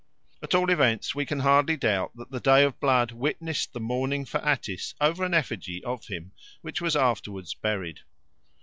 At 0.41 0.55
all 0.55 0.71
events, 0.71 1.13
we 1.13 1.27
can 1.27 1.41
hardly 1.41 1.77
doubt 1.77 2.13
that 2.15 2.31
the 2.31 2.39
Day 2.39 2.63
of 2.63 2.79
Blood 2.79 3.11
witnessed 3.11 3.71
the 3.71 3.79
mourning 3.79 4.25
for 4.25 4.39
Attis 4.43 4.95
over 4.99 5.23
an 5.23 5.35
effigy 5.35 5.83
of 5.83 6.07
him 6.07 6.31
which 6.63 6.81
was 6.81 6.95
afterwards 6.95 7.53
buried. 7.53 7.99